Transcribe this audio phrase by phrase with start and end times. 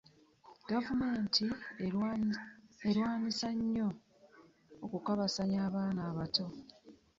[0.69, 1.45] Gavumenti
[2.87, 3.87] erwanisa nnyo
[4.85, 6.45] okukabasanya abaana abato.